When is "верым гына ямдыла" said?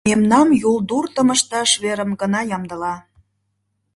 1.83-2.95